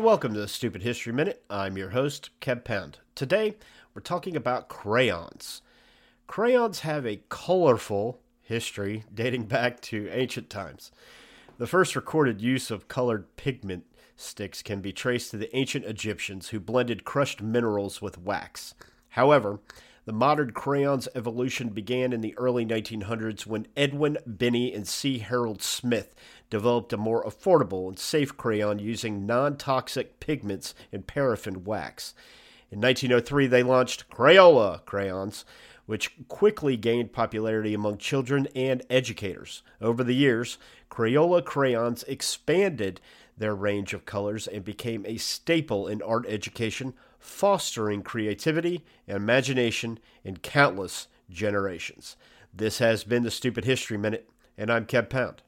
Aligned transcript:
Welcome 0.00 0.34
to 0.34 0.40
the 0.40 0.48
Stupid 0.48 0.82
History 0.82 1.12
Minute. 1.12 1.44
I'm 1.48 1.78
your 1.78 1.90
host, 1.90 2.30
Kev 2.40 2.64
Pound. 2.64 2.98
Today, 3.14 3.54
we're 3.94 4.02
talking 4.02 4.36
about 4.36 4.68
crayons. 4.68 5.62
Crayons 6.26 6.80
have 6.80 7.06
a 7.06 7.22
colorful 7.28 8.20
history 8.42 9.04
dating 9.12 9.44
back 9.44 9.80
to 9.82 10.08
ancient 10.10 10.50
times. 10.50 10.92
The 11.58 11.66
first 11.66 11.96
recorded 11.96 12.42
use 12.42 12.70
of 12.70 12.88
colored 12.88 13.34
pigment 13.36 13.84
sticks 14.16 14.62
can 14.62 14.80
be 14.80 14.92
traced 14.92 15.30
to 15.30 15.36
the 15.38 15.54
ancient 15.56 15.86
Egyptians 15.86 16.48
who 16.48 16.60
blended 16.60 17.04
crushed 17.04 17.40
minerals 17.40 18.02
with 18.02 18.18
wax. 18.18 18.74
However, 19.10 19.60
the 20.06 20.12
modern 20.12 20.50
crayon's 20.50 21.08
evolution 21.14 21.70
began 21.70 22.12
in 22.12 22.20
the 22.20 22.36
early 22.36 22.66
1900s 22.66 23.46
when 23.46 23.68
Edwin 23.74 24.18
Binney 24.36 24.74
and 24.74 24.86
C. 24.86 25.18
Harold 25.18 25.62
Smith 25.62 26.14
developed 26.54 26.92
a 26.92 26.96
more 26.96 27.24
affordable 27.24 27.88
and 27.88 27.98
safe 27.98 28.36
crayon 28.36 28.78
using 28.78 29.26
non 29.26 29.56
toxic 29.56 30.20
pigments 30.20 30.72
and 30.92 31.04
paraffin 31.04 31.64
wax. 31.64 32.14
In 32.70 32.80
1903, 32.80 33.48
they 33.48 33.64
launched 33.64 34.08
Crayola 34.08 34.84
crayons, 34.84 35.44
which 35.86 36.12
quickly 36.28 36.76
gained 36.76 37.12
popularity 37.12 37.74
among 37.74 37.98
children 37.98 38.46
and 38.54 38.84
educators. 38.88 39.64
Over 39.80 40.04
the 40.04 40.14
years, 40.14 40.56
Crayola 40.88 41.44
crayons 41.44 42.04
expanded 42.04 43.00
their 43.36 43.56
range 43.56 43.92
of 43.92 44.06
colors 44.06 44.46
and 44.46 44.64
became 44.64 45.04
a 45.06 45.16
staple 45.16 45.88
in 45.88 46.00
art 46.02 46.24
education 46.28 46.94
fostering 47.18 48.02
creativity 48.02 48.84
and 49.08 49.16
imagination 49.16 49.98
in 50.22 50.36
countless 50.36 51.08
generations. 51.28 52.14
This 52.54 52.78
has 52.78 53.02
been 53.02 53.24
the 53.24 53.32
Stupid 53.32 53.64
History 53.64 53.98
Minute, 53.98 54.30
and 54.56 54.70
I'm 54.70 54.86
Kev 54.86 55.08
Pound. 55.10 55.42